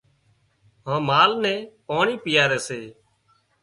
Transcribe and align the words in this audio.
هانَ 0.87 1.01
مال 1.09 1.31
نين 1.43 1.59
پاڻي 1.87 2.15
پيئاري 2.23 2.59
سي 2.67 2.81